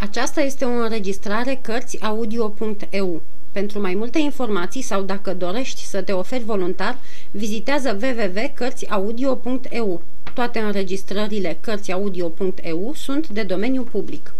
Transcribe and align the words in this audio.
Aceasta 0.00 0.40
este 0.40 0.64
o 0.64 0.68
înregistrare 0.68 1.58
Cărțiaudio.eu. 1.62 3.22
Pentru 3.52 3.80
mai 3.80 3.94
multe 3.94 4.18
informații 4.18 4.82
sau 4.82 5.02
dacă 5.02 5.34
dorești 5.34 5.84
să 5.84 6.02
te 6.02 6.12
oferi 6.12 6.44
voluntar, 6.44 6.98
vizitează 7.30 7.98
www.cărțiaudio.eu. 8.02 10.02
Toate 10.34 10.58
înregistrările 10.58 11.58
Cărțiaudio.eu 11.60 12.92
sunt 12.94 13.28
de 13.28 13.42
domeniu 13.42 13.82
public. 13.82 14.34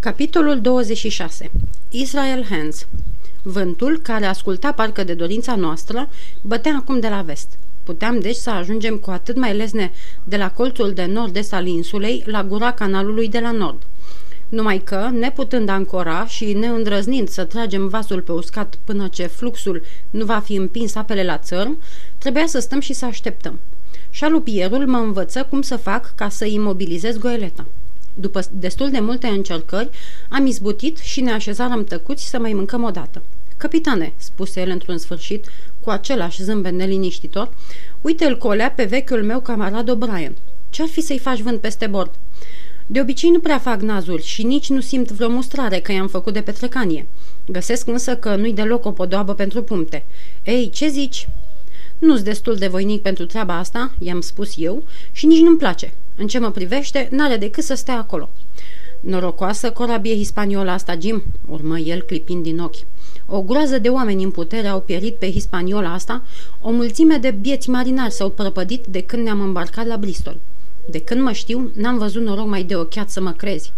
Capitolul 0.00 0.60
26. 0.60 1.50
Israel 1.88 2.46
Hands 2.50 2.86
Vântul, 3.42 3.98
care 4.02 4.26
asculta 4.26 4.72
parcă 4.72 5.04
de 5.04 5.14
dorința 5.14 5.54
noastră, 5.54 6.08
bătea 6.40 6.76
acum 6.76 7.00
de 7.00 7.08
la 7.08 7.22
vest. 7.22 7.48
Puteam 7.82 8.20
deci 8.20 8.36
să 8.36 8.50
ajungem 8.50 8.96
cu 8.96 9.10
atât 9.10 9.36
mai 9.36 9.56
lesne 9.56 9.92
de 10.24 10.36
la 10.36 10.50
colțul 10.50 10.92
de 10.92 11.04
nord-est 11.04 11.52
al 11.52 11.66
insulei 11.66 12.22
la 12.26 12.44
gura 12.44 12.72
canalului 12.72 13.28
de 13.28 13.38
la 13.38 13.50
nord– 13.50 13.82
numai 14.48 14.78
că, 14.78 15.10
neputând 15.12 15.68
ancora 15.68 16.26
și 16.26 16.52
neîndrăznind 16.52 17.28
să 17.28 17.44
tragem 17.44 17.88
vasul 17.88 18.20
pe 18.20 18.32
uscat 18.32 18.78
până 18.84 19.08
ce 19.08 19.26
fluxul 19.26 19.82
nu 20.10 20.24
va 20.24 20.38
fi 20.38 20.54
împins 20.54 20.94
apele 20.94 21.24
la 21.24 21.38
țărm, 21.38 21.78
trebuia 22.18 22.46
să 22.46 22.58
stăm 22.58 22.80
și 22.80 22.92
să 22.92 23.04
așteptăm. 23.04 23.60
Șalupierul 24.10 24.86
mă 24.86 24.98
învăță 24.98 25.46
cum 25.50 25.62
să 25.62 25.76
fac 25.76 26.12
ca 26.14 26.28
să 26.28 26.44
imobilizez 26.44 27.18
goeleta. 27.18 27.66
După 28.14 28.40
destul 28.52 28.90
de 28.90 29.00
multe 29.00 29.26
încercări, 29.26 29.90
am 30.28 30.46
izbutit 30.46 30.98
și 30.98 31.20
ne 31.20 31.32
așezarăm 31.32 31.84
tăcuți 31.84 32.28
să 32.28 32.38
mai 32.38 32.52
mâncăm 32.52 32.82
odată. 32.82 33.22
Capitane, 33.56 34.12
spuse 34.16 34.60
el 34.60 34.70
într-un 34.70 34.98
sfârșit, 34.98 35.46
cu 35.80 35.90
același 35.90 36.42
zâmbet 36.42 36.72
neliniștitor, 36.72 37.50
uite-l 38.00 38.38
colea 38.38 38.70
pe 38.70 38.84
vechiul 38.84 39.22
meu 39.22 39.40
camarad 39.40 39.90
O'Brien. 39.90 40.32
Ce-ar 40.70 40.88
fi 40.88 41.00
să-i 41.00 41.18
faci 41.18 41.40
vânt 41.40 41.60
peste 41.60 41.86
bord? 41.86 42.10
De 42.86 43.00
obicei 43.00 43.30
nu 43.30 43.40
prea 43.40 43.58
fac 43.58 43.80
nazul 43.80 44.20
și 44.20 44.42
nici 44.42 44.68
nu 44.68 44.80
simt 44.80 45.10
vreo 45.10 45.28
mustrare 45.28 45.78
că 45.80 45.92
i-am 45.92 46.08
făcut 46.08 46.32
de 46.32 46.40
petrecanie. 46.40 47.06
Găsesc 47.46 47.88
însă 47.88 48.16
că 48.16 48.36
nu-i 48.36 48.52
deloc 48.52 48.84
o 48.84 48.90
podoabă 48.90 49.34
pentru 49.34 49.62
puncte. 49.62 50.04
Ei, 50.44 50.70
ce 50.70 50.88
zici? 50.88 51.28
Nu-s 51.98 52.22
destul 52.22 52.56
de 52.56 52.66
voinic 52.66 53.02
pentru 53.02 53.26
treaba 53.26 53.58
asta, 53.58 53.92
i-am 53.98 54.20
spus 54.20 54.52
eu, 54.56 54.82
și 55.12 55.26
nici 55.26 55.40
nu-mi 55.40 55.56
place. 55.56 55.92
În 56.16 56.26
ce 56.26 56.38
mă 56.38 56.50
privește, 56.50 57.08
n-are 57.10 57.36
decât 57.36 57.64
să 57.64 57.74
stea 57.74 57.96
acolo. 57.96 58.28
Norocoasă 59.00 59.70
corabie 59.70 60.14
hispaniola 60.14 60.72
asta, 60.72 60.96
Jim, 61.00 61.22
urmă 61.48 61.78
el 61.78 62.00
clipind 62.00 62.42
din 62.42 62.58
ochi. 62.58 62.84
O 63.26 63.42
groază 63.42 63.78
de 63.78 63.88
oameni 63.88 64.22
în 64.22 64.30
putere 64.30 64.66
au 64.66 64.80
pierit 64.80 65.14
pe 65.14 65.30
hispaniola 65.30 65.92
asta, 65.92 66.22
o 66.60 66.70
mulțime 66.70 67.16
de 67.16 67.30
bieți 67.30 67.70
marinari 67.70 68.12
s-au 68.12 68.30
prăpădit 68.30 68.84
de 68.86 69.02
când 69.02 69.22
ne-am 69.22 69.40
îmbarcat 69.40 69.86
la 69.86 69.96
Bristol. 69.96 70.36
De 70.86 71.00
când 71.00 71.20
mă 71.20 71.32
știu, 71.32 71.70
n-am 71.74 71.98
văzut 71.98 72.22
noroc 72.22 72.46
mai 72.46 72.62
de 72.62 72.76
ochiat 72.76 73.10
să 73.10 73.20
mă 73.20 73.32
crezi. 73.32 73.72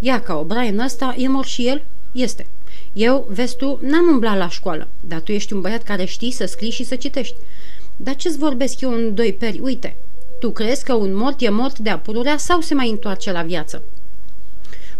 Ia 0.00 0.20
ca 0.20 0.34
o 0.34 0.44
Brian 0.44 0.78
ăsta, 0.78 1.14
e 1.18 1.28
mor 1.28 1.44
și 1.44 1.66
el? 1.66 1.82
Este. 2.12 2.46
Eu, 2.92 3.26
vezi 3.30 3.56
tu, 3.56 3.78
n-am 3.82 4.08
umblat 4.08 4.36
la 4.36 4.48
școală, 4.48 4.88
dar 5.00 5.20
tu 5.20 5.32
ești 5.32 5.52
un 5.52 5.60
băiat 5.60 5.82
care 5.82 6.04
știi 6.04 6.30
să 6.30 6.44
scrii 6.44 6.70
și 6.70 6.84
să 6.84 6.94
citești. 6.94 7.36
Dar 7.96 8.16
ce-ți 8.16 8.38
vorbesc 8.38 8.80
eu 8.80 8.92
în 8.92 9.14
doi 9.14 9.32
peri? 9.32 9.60
Uite, 9.60 9.96
tu 10.40 10.50
crezi 10.50 10.84
că 10.84 10.94
un 10.94 11.14
mort 11.14 11.40
e 11.40 11.48
mort 11.48 11.78
de 11.78 11.90
apururea 11.90 12.36
sau 12.36 12.60
se 12.60 12.74
mai 12.74 12.90
întoarce 12.90 13.32
la 13.32 13.42
viață? 13.42 13.82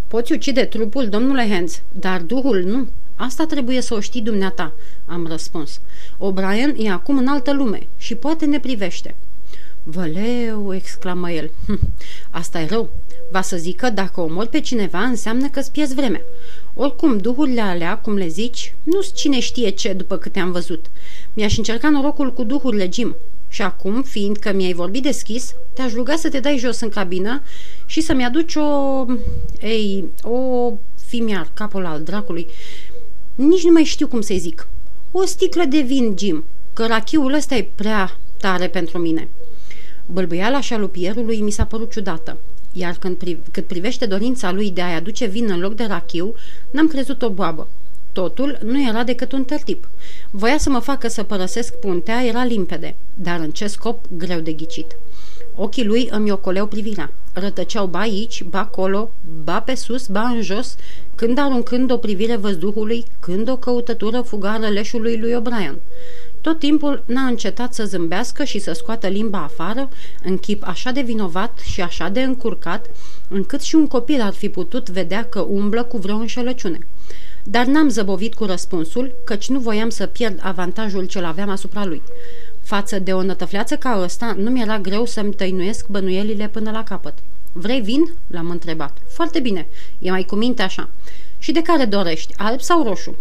Poți 0.08 0.32
ucide 0.32 0.64
trupul, 0.64 1.08
domnule 1.08 1.48
Hans, 1.48 1.80
dar 1.92 2.20
duhul 2.20 2.62
nu. 2.62 2.88
Asta 3.16 3.46
trebuie 3.46 3.80
să 3.80 3.94
o 3.94 4.00
știi 4.00 4.20
dumneata, 4.20 4.72
am 5.06 5.26
răspuns. 5.26 5.80
O'Brien 6.16 6.76
e 6.76 6.90
acum 6.90 7.18
în 7.18 7.26
altă 7.26 7.52
lume 7.52 7.86
și 7.96 8.14
poate 8.14 8.44
ne 8.44 8.60
privește. 8.60 9.14
Văleu, 9.82 10.74
exclamă 10.74 11.30
el. 11.30 11.50
Hm, 11.66 11.78
asta 12.30 12.60
e 12.60 12.66
rău. 12.66 12.90
Va 13.30 13.40
să 13.40 13.56
zică, 13.56 13.90
dacă 13.90 14.20
omori 14.20 14.48
pe 14.48 14.60
cineva, 14.60 15.00
înseamnă 15.00 15.48
că 15.48 15.58
îți 15.58 15.72
pierzi 15.72 15.94
vremea. 15.94 16.20
Oricum, 16.74 17.18
duhurile 17.18 17.60
alea, 17.60 17.98
cum 17.98 18.16
le 18.16 18.28
zici, 18.28 18.74
nu-s 18.82 19.14
cine 19.14 19.40
știe 19.40 19.68
ce 19.68 19.92
după 19.92 20.16
câte 20.16 20.38
am 20.38 20.52
văzut. 20.52 20.86
Mi-aș 21.32 21.56
încerca 21.56 21.88
norocul 21.88 22.32
cu 22.32 22.44
duhurile, 22.44 22.88
Jim. 22.92 23.16
Și 23.48 23.62
acum, 23.62 24.02
fiindcă 24.02 24.52
mi-ai 24.52 24.72
vorbit 24.72 25.02
deschis, 25.02 25.54
te-aș 25.72 25.92
ruga 25.92 26.16
să 26.16 26.28
te 26.28 26.40
dai 26.40 26.58
jos 26.58 26.80
în 26.80 26.88
cabină 26.88 27.42
și 27.86 28.00
să-mi 28.00 28.24
aduci 28.24 28.54
o... 28.54 29.04
Ei, 29.60 30.04
o... 30.22 30.72
Fimiar, 31.06 31.50
capul 31.54 31.86
al 31.86 32.02
dracului. 32.02 32.46
Nici 33.34 33.64
nu 33.64 33.72
mai 33.72 33.84
știu 33.84 34.06
cum 34.06 34.20
să-i 34.20 34.38
zic. 34.38 34.66
O 35.10 35.24
sticlă 35.24 35.64
de 35.64 35.80
vin, 35.80 36.14
Jim, 36.18 36.44
că 36.72 36.86
rachiul 36.86 37.32
ăsta 37.32 37.54
e 37.54 37.68
prea 37.74 38.16
tare 38.40 38.68
pentru 38.68 38.98
mine. 38.98 39.28
Bălbâiala 40.12 40.60
șalupierului 40.60 41.40
mi 41.40 41.50
s-a 41.50 41.64
părut 41.64 41.90
ciudată, 41.90 42.36
iar 42.72 42.96
când 42.98 43.16
pri- 43.16 43.50
cât 43.50 43.66
privește 43.66 44.06
dorința 44.06 44.52
lui 44.52 44.70
de 44.70 44.80
a-i 44.80 44.94
aduce 44.94 45.26
vin 45.26 45.50
în 45.50 45.60
loc 45.60 45.74
de 45.74 45.84
rachiu, 45.84 46.34
n-am 46.70 46.88
crezut 46.88 47.22
o 47.22 47.30
boabă. 47.30 47.68
Totul 48.12 48.58
nu 48.64 48.88
era 48.88 49.02
decât 49.02 49.32
un 49.32 49.44
tertip. 49.44 49.88
Voia 50.30 50.58
să 50.58 50.70
mă 50.70 50.78
facă 50.78 51.08
să 51.08 51.22
părăsesc 51.22 51.74
puntea, 51.74 52.24
era 52.24 52.44
limpede, 52.44 52.94
dar 53.14 53.40
în 53.40 53.50
ce 53.50 53.66
scop 53.66 54.04
greu 54.16 54.40
de 54.40 54.52
ghicit. 54.52 54.96
Ochii 55.54 55.84
lui 55.84 56.08
îmi 56.10 56.30
ocoleau 56.30 56.66
privirea. 56.66 57.12
Rătăceau 57.32 57.86
ba 57.86 57.98
aici, 57.98 58.42
ba 58.42 58.58
acolo, 58.58 59.10
ba 59.44 59.60
pe 59.60 59.74
sus, 59.74 60.06
ba 60.06 60.22
în 60.22 60.42
jos, 60.42 60.76
când 61.14 61.38
aruncând 61.38 61.90
o 61.90 61.96
privire 61.96 62.36
văzduhului, 62.36 63.04
când 63.20 63.48
o 63.48 63.56
căutătură 63.56 64.20
fugară 64.20 64.68
leșului 64.68 65.18
lui 65.18 65.34
O'Brien. 65.40 65.74
Tot 66.42 66.58
timpul 66.58 67.02
n-a 67.06 67.26
încetat 67.26 67.74
să 67.74 67.84
zâmbească 67.84 68.44
și 68.44 68.58
să 68.58 68.72
scoată 68.72 69.06
limba 69.06 69.42
afară, 69.42 69.88
în 70.24 70.38
chip 70.38 70.62
așa 70.66 70.90
de 70.90 71.00
vinovat 71.00 71.58
și 71.58 71.80
așa 71.80 72.08
de 72.08 72.22
încurcat, 72.22 72.86
încât 73.28 73.60
și 73.60 73.74
un 73.74 73.86
copil 73.86 74.20
ar 74.20 74.32
fi 74.32 74.48
putut 74.48 74.90
vedea 74.90 75.24
că 75.24 75.40
umblă 75.40 75.82
cu 75.82 75.96
vreo 75.96 76.16
înșelăciune. 76.16 76.78
Dar 77.44 77.66
n-am 77.66 77.88
zăbovit 77.88 78.34
cu 78.34 78.44
răspunsul, 78.44 79.14
căci 79.24 79.48
nu 79.48 79.58
voiam 79.58 79.88
să 79.88 80.06
pierd 80.06 80.40
avantajul 80.42 81.04
ce-l 81.04 81.24
aveam 81.24 81.48
asupra 81.48 81.84
lui. 81.84 82.02
Față 82.62 82.98
de 82.98 83.12
o 83.12 83.22
nătăfleață 83.22 83.76
ca 83.76 84.00
ăsta, 84.02 84.34
nu 84.38 84.50
mi-era 84.50 84.78
greu 84.78 85.06
să-mi 85.06 85.34
tăinuiesc 85.34 85.86
bănuielile 85.86 86.48
până 86.48 86.70
la 86.70 86.84
capăt. 86.84 87.14
Vrei 87.52 87.80
vin?" 87.80 88.12
l-am 88.26 88.50
întrebat. 88.50 88.96
Foarte 89.08 89.40
bine, 89.40 89.66
e 89.98 90.10
mai 90.10 90.24
cu 90.24 90.34
minte 90.34 90.62
așa. 90.62 90.88
Și 91.38 91.52
de 91.52 91.62
care 91.62 91.84
dorești, 91.84 92.34
alb 92.36 92.60
sau 92.60 92.82
roșu?" 92.82 93.16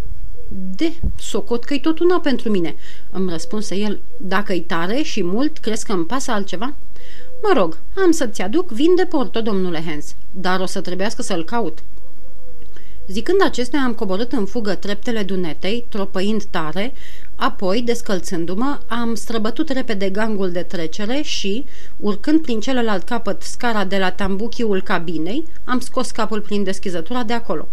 De, 0.53 0.93
socot 1.19 1.63
că-i 1.63 1.79
tot 1.79 1.99
una 1.99 2.19
pentru 2.19 2.49
mine, 2.49 2.75
îmi 3.11 3.29
răspunse 3.29 3.75
el. 3.75 3.99
Dacă-i 4.17 4.61
tare 4.61 5.01
și 5.01 5.23
mult, 5.23 5.57
crezi 5.57 5.85
că 5.85 5.91
îmi 5.91 6.05
pasă 6.05 6.31
altceva? 6.31 6.73
Mă 7.43 7.53
rog, 7.59 7.77
am 8.03 8.11
să-ți 8.11 8.41
aduc 8.41 8.71
vin 8.71 8.95
de 8.95 9.05
porto, 9.05 9.41
domnule 9.41 9.83
Hens, 9.85 10.15
dar 10.31 10.59
o 10.59 10.65
să 10.65 10.81
trebuiască 10.81 11.21
să-l 11.21 11.43
caut. 11.43 11.79
Zicând 13.07 13.41
acestea, 13.43 13.83
am 13.83 13.93
coborât 13.93 14.31
în 14.31 14.45
fugă 14.45 14.75
treptele 14.75 15.23
dunetei, 15.23 15.85
tropăind 15.89 16.43
tare, 16.43 16.93
apoi, 17.41 17.81
descălțându-mă, 17.81 18.79
am 18.87 19.15
străbătut 19.15 19.69
repede 19.69 20.09
gangul 20.09 20.51
de 20.51 20.61
trecere 20.61 21.21
și, 21.21 21.65
urcând 21.97 22.41
prin 22.41 22.59
celălalt 22.59 23.03
capăt 23.03 23.41
scara 23.41 23.85
de 23.85 23.97
la 23.97 24.11
tambuchiul 24.11 24.81
cabinei, 24.81 25.43
am 25.63 25.79
scos 25.79 26.11
capul 26.11 26.41
prin 26.41 26.63
deschizătura 26.63 27.23
de 27.23 27.33
acolo. 27.33 27.67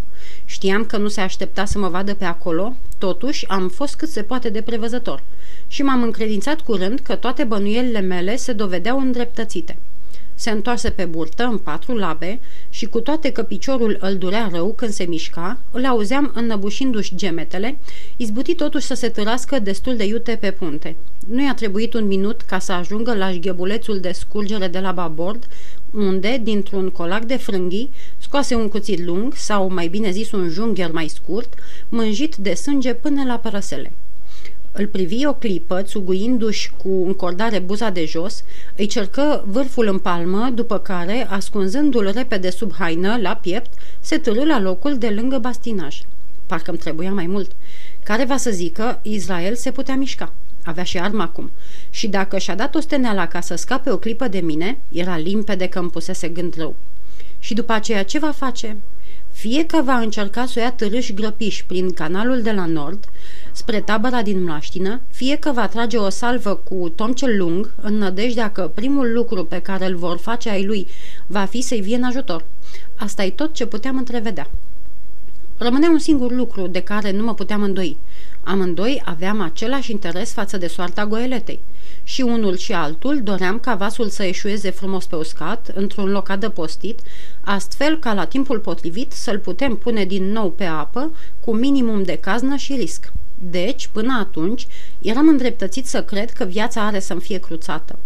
Știam 0.45 0.85
că 0.85 0.97
nu 0.97 1.09
se 1.09 1.21
aștepta 1.21 1.65
să 1.65 1.79
mă 1.79 1.89
vadă 1.89 2.15
pe 2.15 2.25
acolo, 2.25 2.75
totuși 2.99 3.49
am 3.49 3.69
fost 3.69 3.97
cât 3.97 4.09
se 4.09 4.23
poate 4.23 4.49
de 4.49 4.63
prevăzător 4.63 5.23
și 5.67 5.83
m-am 5.83 6.03
încredințat 6.03 6.61
curând 6.61 7.01
că 7.01 7.15
toate 7.15 7.45
bănuielile 7.45 8.01
mele 8.01 8.37
se 8.37 8.53
dovedeau 8.53 8.99
îndreptățite. 8.99 9.77
Se 10.39 10.51
întoarse 10.51 10.91
pe 10.91 11.05
burtă, 11.05 11.45
în 11.45 11.59
patru 11.59 11.97
labe, 11.97 12.41
și 12.71 12.87
cu 12.87 13.01
toate 13.01 13.33
că 13.33 13.43
piciorul 13.43 13.97
îl 14.01 14.17
durea 14.17 14.49
rău 14.53 14.73
când 14.73 14.93
se 14.93 15.05
mișca, 15.05 15.59
îl 15.71 15.85
auzeam 15.85 16.33
înnăbușindu-și 16.35 17.15
gemetele, 17.15 17.79
izbuti 18.17 18.55
totuși 18.55 18.87
să 18.87 18.95
se 18.95 19.09
târască 19.09 19.59
destul 19.59 19.97
de 19.97 20.05
iute 20.05 20.37
pe 20.41 20.51
punte. 20.51 20.97
Nu 21.27 21.43
i-a 21.43 21.55
trebuit 21.55 21.95
un 21.95 22.07
minut 22.07 22.41
ca 22.41 22.59
să 22.59 22.73
ajungă 22.73 23.15
la 23.15 23.33
șghebulețul 23.33 24.01
de 24.01 24.13
scurgere 24.13 24.69
de 24.69 24.79
la 24.79 24.93
babord, 24.93 25.47
unde, 25.95 26.41
dintr-un 26.43 26.91
colac 26.91 27.25
de 27.25 27.37
frânghii, 27.37 27.91
scoase 28.19 28.55
un 28.55 28.69
cuțit 28.69 29.05
lung, 29.05 29.35
sau 29.35 29.73
mai 29.73 29.89
bine 29.89 30.11
zis 30.11 30.33
un 30.33 30.49
jungher 30.49 30.93
mai 30.93 31.09
scurt, 31.09 31.55
mânjit 31.89 32.37
de 32.37 32.55
sânge 32.55 32.95
până 32.95 33.25
la 33.25 33.39
părăsele. 33.39 33.93
Îl 34.73 34.87
privi 34.87 35.27
o 35.27 35.35
clipă, 35.35 35.83
țuguindu-și 35.83 36.71
cu 36.71 36.89
încordare 36.89 37.59
buza 37.59 37.91
de 37.91 38.05
jos, 38.05 38.45
îi 38.77 38.87
cercă 38.87 39.45
vârful 39.47 39.87
în 39.87 39.99
palmă, 39.99 40.51
după 40.55 40.79
care, 40.79 41.27
ascunzându-l 41.31 42.11
repede 42.15 42.51
sub 42.51 42.73
haină, 42.79 43.19
la 43.21 43.35
piept, 43.35 43.71
se 44.01 44.19
târâ 44.19 44.45
la 44.45 44.61
locul 44.61 44.99
de 44.99 45.09
lângă 45.09 45.39
bastinaj. 45.39 46.01
Parcă-mi 46.47 46.79
trebuia 46.79 47.13
mai 47.13 47.27
mult. 47.27 47.51
Care 48.03 48.25
va 48.25 48.37
să 48.37 48.51
zică, 48.51 48.99
Israel 49.03 49.55
se 49.55 49.71
putea 49.71 49.95
mișca. 49.95 50.33
Avea 50.65 50.85
și 50.85 50.99
armă 50.99 51.23
acum. 51.23 51.51
Și 51.91 52.07
dacă 52.07 52.39
și-a 52.39 52.55
dat 52.55 52.75
o 52.75 52.81
steneala 52.81 53.27
ca 53.27 53.41
să 53.41 53.55
scape 53.55 53.91
o 53.91 53.97
clipă 53.97 54.29
de 54.29 54.39
mine, 54.39 54.79
era 54.89 55.17
limpede 55.17 55.67
că 55.67 55.79
îmi 55.79 55.91
pusese 55.91 56.29
gând 56.29 56.55
rău. 56.57 56.75
Și 57.39 57.55
după 57.55 57.73
aceea 57.73 58.05
ce 58.05 58.19
va 58.19 58.31
face? 58.31 58.77
Fie 59.39 59.65
că 59.65 59.83
va 59.83 59.99
încerca 59.99 60.47
să 60.47 60.55
o 60.57 60.61
ia 60.61 60.73
târâși 60.73 61.15
grăpiși 61.15 61.65
prin 61.65 61.93
canalul 61.93 62.43
de 62.43 62.53
la 62.53 62.67
nord, 62.67 63.05
spre 63.53 63.81
tabăra 63.81 64.23
din 64.23 64.43
Mlaștină, 64.43 65.01
fie 65.11 65.37
că 65.37 65.51
va 65.53 65.69
trage 65.69 65.97
o 65.97 66.09
salvă 66.09 66.55
cu 66.55 66.93
Tom 66.95 67.13
cel 67.13 67.37
Lung, 67.37 67.75
în 67.83 67.95
nădejdea 67.95 68.51
că 68.51 68.71
primul 68.75 69.13
lucru 69.13 69.45
pe 69.45 69.59
care 69.59 69.87
îl 69.87 69.97
vor 69.97 70.19
face 70.19 70.51
ai 70.51 70.65
lui 70.65 70.87
va 71.27 71.45
fi 71.45 71.61
să-i 71.61 71.81
vie 71.81 71.97
în 71.97 72.03
ajutor. 72.03 72.45
Asta 72.97 73.25
e 73.25 73.31
tot 73.31 73.55
ce 73.55 73.67
puteam 73.67 73.97
întrevedea. 73.97 74.51
Rămânea 75.59 75.91
un 75.91 75.99
singur 75.99 76.33
lucru 76.33 76.67
de 76.67 76.81
care 76.81 77.11
nu 77.11 77.25
mă 77.25 77.35
puteam 77.35 77.63
îndoi. 77.63 77.97
Amândoi 78.49 79.03
aveam 79.05 79.41
același 79.41 79.91
interes 79.91 80.33
față 80.33 80.57
de 80.57 80.67
soarta 80.67 81.07
goeletei. 81.07 81.61
Și 82.05 82.23
unul 82.23 82.57
și 82.57 82.73
altul 82.73 83.21
doream 83.23 83.59
ca 83.59 83.75
vasul 83.75 84.09
să 84.09 84.23
eșueze 84.23 84.71
frumos 84.71 85.07
pe 85.07 85.17
uscat, 85.17 85.71
într-un 85.75 86.11
loc 86.11 86.29
adăpostit, 86.29 87.01
astfel 87.41 87.99
ca 87.99 88.13
la 88.13 88.25
timpul 88.25 88.59
potrivit 88.59 89.13
să-l 89.13 89.39
putem 89.39 89.77
pune 89.77 90.05
din 90.05 90.33
nou 90.33 90.51
pe 90.51 90.65
apă, 90.65 91.11
cu 91.45 91.55
minimum 91.55 92.03
de 92.03 92.17
caznă 92.17 92.57
și 92.57 92.75
risc. 92.75 93.13
Deci, 93.39 93.89
până 93.93 94.17
atunci, 94.21 94.67
eram 94.99 95.29
îndreptățit 95.29 95.87
să 95.87 96.03
cred 96.03 96.31
că 96.31 96.45
viața 96.45 96.87
are 96.87 97.01
să-mi 97.01 97.21
fie 97.21 97.39
cruțată. 97.39 97.99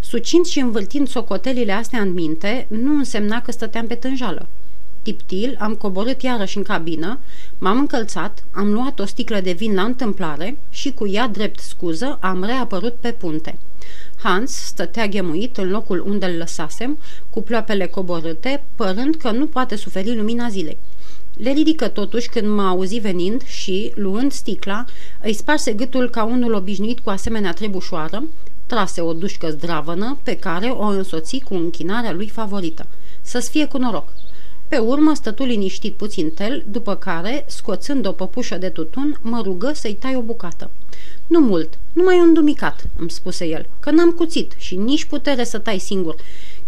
Sucind 0.00 0.44
și 0.44 0.58
învârtind 0.58 1.08
socotelile 1.08 1.72
astea 1.72 2.00
în 2.00 2.12
minte, 2.12 2.66
nu 2.68 2.94
însemna 2.94 3.42
că 3.42 3.52
stăteam 3.52 3.86
pe 3.86 3.94
tânjală. 3.94 4.46
Tiptil, 5.02 5.56
am 5.60 5.74
coborât 5.74 6.22
iarăși 6.22 6.56
în 6.56 6.62
cabină, 6.62 7.18
m-am 7.58 7.78
încălțat, 7.78 8.44
am 8.50 8.72
luat 8.72 8.98
o 8.98 9.06
sticlă 9.06 9.40
de 9.40 9.52
vin 9.52 9.74
la 9.74 9.82
întâmplare 9.82 10.58
și 10.70 10.92
cu 10.92 11.08
ea 11.08 11.28
drept 11.28 11.60
scuză 11.60 12.18
am 12.20 12.44
reapărut 12.44 12.94
pe 12.94 13.12
punte. 13.12 13.58
Hans 14.22 14.52
stătea 14.52 15.06
ghemuit 15.06 15.56
în 15.56 15.70
locul 15.70 16.04
unde 16.06 16.26
îl 16.26 16.36
lăsasem, 16.36 16.98
cu 17.30 17.42
ploapele 17.42 17.86
coborâte, 17.86 18.62
părând 18.74 19.14
că 19.14 19.30
nu 19.30 19.46
poate 19.46 19.76
suferi 19.76 20.16
lumina 20.16 20.48
zilei. 20.48 20.78
Le 21.36 21.52
ridică 21.52 21.88
totuși 21.88 22.28
când 22.28 22.48
m-a 22.48 22.68
auzit 22.68 23.02
venind 23.02 23.42
și, 23.44 23.92
luând 23.94 24.32
sticla, 24.32 24.84
îi 25.22 25.32
sparse 25.32 25.72
gâtul 25.72 26.10
ca 26.10 26.24
unul 26.24 26.52
obișnuit 26.54 27.00
cu 27.00 27.10
asemenea 27.10 27.52
trebușoară, 27.52 28.24
trase 28.66 29.00
o 29.00 29.12
dușcă 29.12 29.50
zdravănă 29.50 30.18
pe 30.22 30.36
care 30.36 30.66
o 30.66 30.84
însoți 30.84 31.38
cu 31.38 31.54
închinarea 31.54 32.12
lui 32.12 32.28
favorită. 32.28 32.86
Să-ți 33.22 33.50
fie 33.50 33.66
cu 33.66 33.78
noroc! 33.78 34.08
Pe 34.72 34.78
urmă 34.78 35.14
stătu 35.14 35.44
liniștit 35.44 35.94
puțin 35.94 36.30
tel, 36.30 36.64
după 36.70 36.94
care, 36.94 37.44
scoțând 37.48 38.06
o 38.06 38.12
păpușă 38.12 38.56
de 38.56 38.68
tutun, 38.68 39.18
mă 39.22 39.40
rugă 39.44 39.72
să-i 39.74 39.94
tai 39.94 40.16
o 40.16 40.20
bucată. 40.20 40.70
Nu 41.26 41.40
mult, 41.40 41.78
numai 41.92 42.20
un 42.20 42.32
dumicat, 42.32 42.84
îmi 42.96 43.10
spuse 43.10 43.46
el, 43.46 43.66
că 43.80 43.90
n-am 43.90 44.10
cuțit 44.10 44.52
și 44.56 44.76
nici 44.76 45.04
putere 45.04 45.44
să 45.44 45.58
tai 45.58 45.78
singur, 45.78 46.16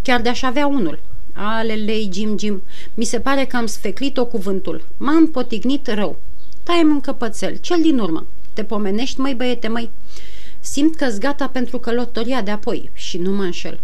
chiar 0.03 0.21
de-aș 0.21 0.43
avea 0.43 0.67
unul. 0.67 0.99
Alelei, 1.33 2.11
Jim, 2.13 2.39
Jim, 2.39 2.63
mi 2.95 3.05
se 3.05 3.21
pare 3.21 3.45
că 3.45 3.57
am 3.57 3.67
sfeclit-o 3.67 4.25
cuvântul. 4.25 4.85
M-am 4.97 5.31
potignit 5.31 5.87
rău. 5.87 6.17
Taie-mi 6.63 6.91
un 6.91 7.01
căpățel, 7.01 7.57
cel 7.57 7.81
din 7.83 7.99
urmă. 7.99 8.27
Te 8.53 8.65
pomenești, 8.65 9.21
măi 9.21 9.35
băiete, 9.35 9.69
măi? 9.69 9.91
Simt 10.61 10.97
că-s 10.97 11.19
gata 11.19 11.49
pentru 11.49 11.79
călătoria 11.79 12.43
de 12.43 12.51
apoi 12.51 12.91
și 12.93 13.19
nu 13.19 13.31
mă 13.31 13.43
înșel. 13.43 13.79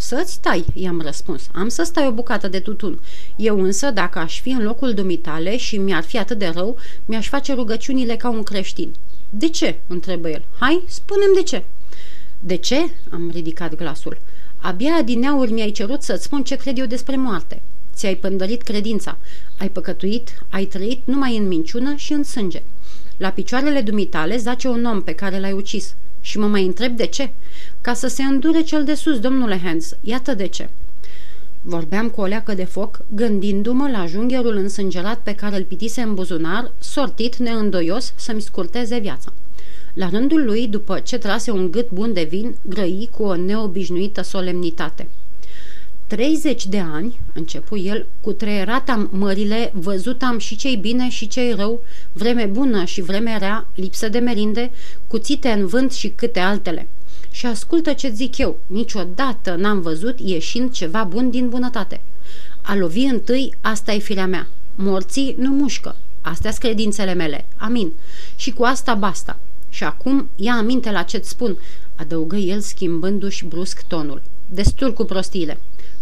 Să-ți 0.00 0.40
tai, 0.40 0.64
i-am 0.74 1.00
răspuns. 1.00 1.48
Am 1.54 1.68
să 1.68 1.82
stai 1.82 2.06
o 2.06 2.12
bucată 2.12 2.48
de 2.48 2.60
tutun. 2.60 2.98
Eu 3.36 3.62
însă, 3.62 3.90
dacă 3.90 4.18
aș 4.18 4.40
fi 4.40 4.50
în 4.50 4.62
locul 4.62 4.94
dumitale 4.94 5.56
și 5.56 5.76
mi-ar 5.76 6.02
fi 6.02 6.18
atât 6.18 6.38
de 6.38 6.52
rău, 6.54 6.76
mi-aș 7.04 7.28
face 7.28 7.52
rugăciunile 7.52 8.16
ca 8.16 8.28
un 8.28 8.42
creștin. 8.42 8.94
De 9.30 9.48
ce? 9.48 9.78
întrebă 9.86 10.30
el. 10.30 10.44
Hai, 10.58 10.82
spunem 10.86 11.30
de 11.34 11.42
ce. 11.42 11.64
De 12.38 12.54
ce? 12.54 12.90
Am 13.10 13.30
ridicat 13.32 13.74
glasul. 13.74 14.18
Abia 14.56 14.94
adineauri 14.94 15.52
mi-ai 15.52 15.70
cerut 15.70 16.02
să-ți 16.02 16.24
spun 16.24 16.42
ce 16.42 16.56
cred 16.56 16.78
eu 16.78 16.86
despre 16.86 17.16
moarte. 17.16 17.62
Ți-ai 17.94 18.14
pândărit 18.14 18.62
credința. 18.62 19.18
Ai 19.58 19.68
păcătuit, 19.68 20.42
ai 20.50 20.64
trăit 20.64 21.00
numai 21.04 21.36
în 21.36 21.48
minciună 21.48 21.94
și 21.96 22.12
în 22.12 22.24
sânge. 22.24 22.62
La 23.16 23.30
picioarele 23.30 23.80
dumitale 23.80 24.36
zace 24.36 24.68
un 24.68 24.84
om 24.84 25.02
pe 25.02 25.12
care 25.12 25.40
l-ai 25.40 25.52
ucis. 25.52 25.94
Și 26.20 26.38
mă 26.38 26.46
mai 26.46 26.64
întreb 26.64 26.96
de 26.96 27.06
ce. 27.06 27.30
Ca 27.80 27.94
să 27.94 28.06
se 28.06 28.22
îndure 28.22 28.60
cel 28.60 28.84
de 28.84 28.94
sus, 28.94 29.18
domnule 29.18 29.60
Hans, 29.64 29.96
iată 30.00 30.34
de 30.34 30.46
ce. 30.46 30.68
Vorbeam 31.62 32.08
cu 32.08 32.20
o 32.20 32.24
leacă 32.24 32.54
de 32.54 32.64
foc, 32.64 33.00
gândindu-mă 33.14 33.88
la 33.88 34.06
jungherul 34.06 34.56
însângerat 34.56 35.18
pe 35.18 35.34
care 35.34 35.56
îl 35.56 35.64
pitise 35.64 36.00
în 36.00 36.14
buzunar, 36.14 36.72
sortit 36.78 37.36
neîndoios 37.36 38.12
să-mi 38.16 38.40
scurteze 38.40 38.98
viața. 38.98 39.32
La 39.94 40.08
rândul 40.08 40.44
lui, 40.44 40.68
după 40.68 40.98
ce 40.98 41.18
trase 41.18 41.50
un 41.50 41.70
gât 41.70 41.90
bun 41.90 42.12
de 42.12 42.26
vin, 42.30 42.54
grăi 42.62 43.08
cu 43.16 43.22
o 43.22 43.36
neobișnuită 43.36 44.22
solemnitate. 44.22 45.08
30 46.10 46.66
de 46.66 46.78
ani, 46.78 47.20
începu 47.32 47.76
el, 47.76 48.06
cu 48.20 48.32
treierata 48.32 49.08
mările, 49.10 49.72
văzut 49.74 50.22
am 50.22 50.38
și 50.38 50.56
cei 50.56 50.76
bine 50.76 51.08
și 51.08 51.28
cei 51.28 51.52
rău, 51.52 51.82
vreme 52.12 52.44
bună 52.44 52.84
și 52.84 53.00
vreme 53.00 53.38
rea, 53.38 53.66
lipsă 53.74 54.08
de 54.08 54.18
merinde, 54.18 54.70
cuțite 55.06 55.48
în 55.48 55.66
vânt 55.66 55.92
și 55.92 56.08
câte 56.08 56.40
altele. 56.40 56.88
Și 57.30 57.46
ascultă 57.46 57.92
ce 57.92 58.10
zic 58.10 58.38
eu, 58.38 58.58
niciodată 58.66 59.54
n-am 59.54 59.80
văzut 59.80 60.18
ieșind 60.20 60.72
ceva 60.72 61.04
bun 61.04 61.30
din 61.30 61.48
bunătate. 61.48 62.00
A 62.62 62.76
lovi 62.76 63.04
întâi, 63.04 63.54
asta 63.60 63.92
e 63.92 63.98
firea 63.98 64.26
mea. 64.26 64.48
Morții 64.74 65.34
nu 65.38 65.50
mușcă. 65.50 65.96
Astea 66.20 66.50
sunt 66.50 66.62
credințele 66.62 67.14
mele. 67.14 67.44
Amin. 67.56 67.92
Și 68.36 68.50
cu 68.50 68.62
asta 68.62 68.94
basta. 68.94 69.38
Și 69.68 69.84
acum 69.84 70.28
ia 70.36 70.52
aminte 70.52 70.90
la 70.90 71.02
ce-ți 71.02 71.28
spun, 71.28 71.58
adăugă 71.94 72.36
el 72.36 72.60
schimbându-și 72.60 73.44
brusc 73.44 73.82
tonul. 73.86 74.22
Destul 74.48 74.92
cu 74.92 75.04
prostiile. 75.04 75.58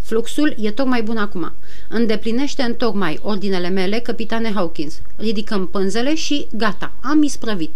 Fluxul 0.09 0.55
e 0.61 0.71
tocmai 0.71 1.03
bun 1.03 1.17
acum. 1.17 1.53
Îndeplinește 1.89 2.63
în 2.63 2.75
tocmai 2.75 3.19
ordinele 3.23 3.69
mele, 3.69 3.99
capitane 3.99 4.53
Hawkins. 4.53 5.01
Ridicăm 5.17 5.67
pânzele 5.67 6.15
și 6.15 6.47
gata, 6.53 6.93
am 7.01 7.23
isprăvit. 7.23 7.75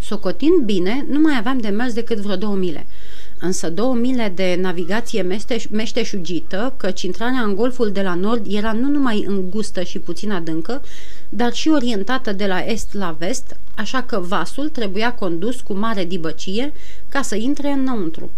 Socotind 0.00 0.64
bine, 0.64 1.06
nu 1.08 1.20
mai 1.20 1.36
aveam 1.38 1.58
de 1.58 1.68
mers 1.68 1.92
decât 1.92 2.18
vreo 2.18 2.36
două 2.36 2.54
mile. 2.54 2.86
Însă 3.40 3.70
două 3.70 3.94
mile 3.94 4.32
de 4.34 4.58
navigație 4.60 5.22
meșteș- 5.22 5.70
meșteșugită, 5.70 6.74
căci 6.76 7.02
intrarea 7.02 7.42
în 7.42 7.54
golful 7.54 7.90
de 7.90 8.02
la 8.02 8.14
nord 8.14 8.46
era 8.52 8.72
nu 8.72 8.88
numai 8.88 9.24
îngustă 9.26 9.82
și 9.82 9.98
puțin 9.98 10.30
adâncă, 10.30 10.82
dar 11.28 11.52
și 11.52 11.68
orientată 11.68 12.32
de 12.32 12.46
la 12.46 12.64
est 12.64 12.92
la 12.92 13.16
vest, 13.18 13.56
așa 13.74 14.02
că 14.02 14.18
vasul 14.18 14.68
trebuia 14.68 15.14
condus 15.14 15.60
cu 15.60 15.72
mare 15.72 16.04
dibăcie 16.04 16.72
ca 17.08 17.22
să 17.22 17.34
intre 17.34 17.68
înăuntru. 17.68 18.30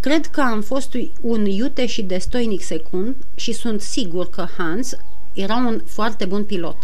Cred 0.00 0.26
că 0.26 0.40
am 0.40 0.60
fost 0.60 0.96
un 1.20 1.44
iute 1.44 1.86
și 1.86 2.02
destoinic 2.02 2.62
secund 2.62 3.14
și 3.34 3.52
sunt 3.52 3.80
sigur 3.80 4.30
că 4.30 4.46
Hans 4.56 4.96
era 5.32 5.56
un 5.56 5.80
foarte 5.86 6.24
bun 6.24 6.44
pilot. 6.44 6.76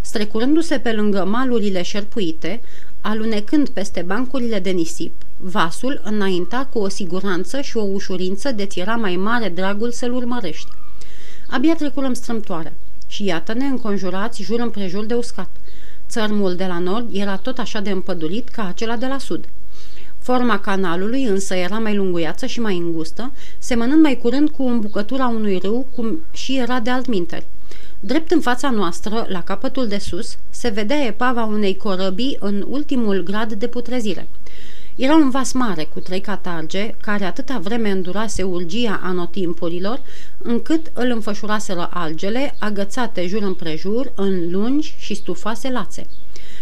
Strecurându-se 0.00 0.78
pe 0.78 0.92
lângă 0.92 1.24
malurile 1.24 1.82
șerpuite, 1.82 2.60
alunecând 3.00 3.68
peste 3.68 4.02
bancurile 4.02 4.58
de 4.58 4.70
nisip, 4.70 5.12
vasul 5.36 6.00
înainta 6.04 6.68
cu 6.72 6.78
o 6.78 6.88
siguranță 6.88 7.60
și 7.60 7.76
o 7.76 7.82
ușurință 7.82 8.52
de 8.52 8.66
ți 8.66 8.80
era 8.80 8.96
mai 8.96 9.16
mare 9.16 9.48
dragul 9.48 9.90
să-l 9.90 10.14
urmărești. 10.14 10.70
Abia 11.48 11.74
trecurăm 11.74 12.12
strâmtoare 12.12 12.76
și 13.06 13.24
iată-ne 13.24 13.64
înconjurați 13.64 14.42
jur 14.42 14.60
împrejur 14.60 15.04
de 15.04 15.14
uscat. 15.14 15.48
Țărmul 16.08 16.56
de 16.56 16.66
la 16.66 16.78
nord 16.78 17.14
era 17.14 17.36
tot 17.36 17.58
așa 17.58 17.80
de 17.80 17.90
împădurit 17.90 18.48
ca 18.48 18.66
acela 18.66 18.96
de 18.96 19.06
la 19.06 19.18
sud. 19.18 19.48
Forma 20.28 20.58
canalului 20.58 21.24
însă 21.24 21.54
era 21.54 21.78
mai 21.78 21.96
lunguiață 21.96 22.46
și 22.46 22.60
mai 22.60 22.76
îngustă, 22.76 23.32
semănând 23.58 24.02
mai 24.02 24.18
curând 24.18 24.50
cu 24.50 24.62
îmbucătura 24.62 25.26
unui 25.26 25.58
râu, 25.58 25.86
cum 25.94 26.18
și 26.32 26.56
era 26.56 26.80
de 26.80 26.90
altminteri. 26.90 27.46
Drept 28.00 28.30
în 28.30 28.40
fața 28.40 28.70
noastră, 28.70 29.26
la 29.28 29.42
capătul 29.42 29.86
de 29.86 29.98
sus, 29.98 30.36
se 30.50 30.68
vedea 30.68 31.04
epava 31.04 31.44
unei 31.44 31.76
corăbii 31.76 32.36
în 32.40 32.64
ultimul 32.68 33.22
grad 33.22 33.52
de 33.52 33.66
putrezire. 33.66 34.28
Era 34.96 35.14
un 35.14 35.30
vas 35.30 35.52
mare 35.52 35.84
cu 35.84 36.00
trei 36.00 36.20
catarge, 36.20 36.94
care 37.00 37.24
atâta 37.24 37.58
vreme 37.58 37.90
îndurase 37.90 38.42
urgia 38.42 39.00
anotimpurilor, 39.02 40.00
încât 40.38 40.90
îl 40.92 41.10
înfășuraseră 41.10 41.88
algele, 41.92 42.54
agățate 42.58 43.26
jur 43.26 43.42
împrejur, 43.42 44.12
în 44.14 44.50
lungi 44.50 44.94
și 44.98 45.14
stufoase 45.14 45.70
lațe. 45.70 46.06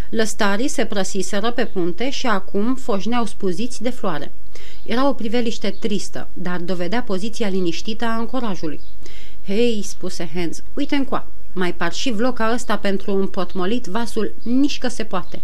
Lăstarii 0.09 0.67
se 0.67 0.85
prăsiseră 0.85 1.51
pe 1.51 1.65
punte 1.65 2.09
și 2.09 2.27
acum 2.27 2.75
foșneau 2.75 3.25
spuziți 3.25 3.81
de 3.81 3.89
floare. 3.89 4.31
Era 4.85 5.07
o 5.07 5.13
priveliște 5.13 5.75
tristă, 5.79 6.27
dar 6.33 6.59
dovedea 6.59 7.01
poziția 7.01 7.47
liniștită 7.47 8.05
a 8.05 8.17
ancorajului. 8.17 8.79
Hei, 9.45 9.81
spuse 9.83 10.29
Hans, 10.33 10.63
uite 10.73 10.95
încoa, 10.95 11.27
mai 11.53 11.73
par 11.73 11.93
și 11.93 12.11
vloca 12.11 12.51
ăsta 12.53 12.77
pentru 12.77 13.15
un 13.15 13.27
potmolit 13.27 13.85
vasul 13.85 14.33
nici 14.43 14.77
că 14.77 14.87
se 14.87 15.03
poate. 15.03 15.41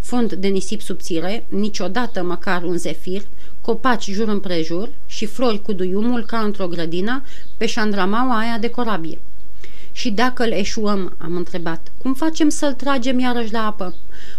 Fund 0.00 0.32
de 0.32 0.48
nisip 0.48 0.80
subțire, 0.80 1.46
niciodată 1.48 2.22
măcar 2.22 2.62
un 2.62 2.76
zefir, 2.76 3.22
copaci 3.60 4.10
jur 4.10 4.28
împrejur 4.28 4.88
și 5.06 5.26
flori 5.26 5.62
cu 5.62 5.72
duiumul 5.72 6.24
ca 6.24 6.38
într-o 6.38 6.68
grădină 6.68 7.22
pe 7.56 7.66
șandramaua 7.66 8.38
aia 8.38 8.58
de 8.58 8.70
corabie. 8.70 9.18
Și 9.96 10.10
dacă 10.10 10.42
îl 10.42 10.50
eșuăm, 10.50 11.14
am 11.18 11.36
întrebat, 11.36 11.92
cum 12.02 12.14
facem 12.14 12.48
să-l 12.48 12.72
tragem 12.72 13.18
iarăși 13.18 13.52
la 13.52 13.66
apă? 13.66 13.94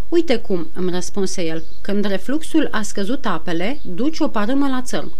Uite 0.09 0.35
cum, 0.35 0.67
îmi 0.73 0.91
răspunse 0.91 1.45
el, 1.45 1.63
când 1.81 2.05
refluxul 2.05 2.67
a 2.71 2.81
scăzut 2.81 3.25
apele, 3.25 3.79
duci 3.81 4.19
o 4.19 4.27
parâmă 4.27 4.67
la 4.67 4.81
țărm. 4.81 5.11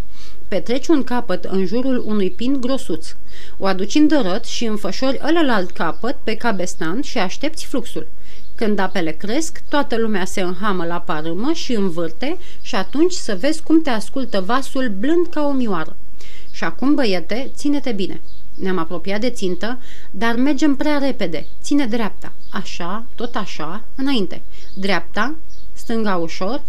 Petreci 0.47 0.87
un 0.87 1.03
capăt 1.03 1.43
în 1.43 1.65
jurul 1.65 2.03
unui 2.05 2.31
pin 2.31 2.61
grosuț. 2.61 3.07
O 3.57 3.65
aduci 3.65 3.95
în 3.95 4.07
dărăt 4.07 4.45
și 4.45 4.65
înfășori 4.65 5.19
ălălalt 5.27 5.71
capăt 5.71 6.17
pe 6.23 6.35
cabestan 6.35 7.01
și 7.01 7.17
aștepți 7.17 7.65
fluxul. 7.65 8.07
Când 8.55 8.79
apele 8.79 9.11
cresc, 9.11 9.61
toată 9.69 9.97
lumea 9.97 10.25
se 10.25 10.41
înhamă 10.41 10.85
la 10.85 10.99
parâmă 10.99 11.51
și 11.53 11.73
învârte 11.73 12.37
și 12.61 12.75
atunci 12.75 13.13
să 13.13 13.35
vezi 13.35 13.61
cum 13.61 13.81
te 13.81 13.89
ascultă 13.89 14.41
vasul 14.41 14.89
blând 14.99 15.27
ca 15.27 15.45
o 15.45 15.51
mioară. 15.51 15.95
Și 16.51 16.63
acum, 16.63 16.95
băiete, 16.95 17.51
ține-te 17.55 17.91
bine. 17.91 18.21
Ne-am 18.59 18.77
apropiat 18.77 19.21
de 19.21 19.29
țintă, 19.29 19.79
dar 20.11 20.35
mergem 20.35 20.75
prea 20.75 20.97
repede. 20.97 21.47
Ține 21.61 21.85
dreapta. 21.85 22.33
Așa, 22.51 23.05
tot 23.15 23.35
așa, 23.35 23.83
înainte. 23.95 24.41
Dreapta, 24.73 25.35
stânga 25.73 26.15
ușor, 26.15 26.61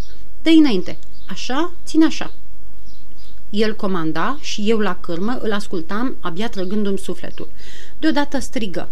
dă 0.43 0.51
înainte. 0.51 0.99
Așa, 1.29 1.73
ține 1.85 2.05
așa. 2.05 2.33
El 3.51 3.75
comanda 3.77 4.39
și 4.41 4.71
eu 4.71 4.79
la 4.79 4.97
cârmă 5.01 5.39
îl 5.41 5.53
ascultam, 5.53 6.17
abia 6.21 6.49
trăgându-mi 6.49 6.99
sufletul. 6.99 7.49
Deodată 7.99 8.39
strigă. 8.39 8.89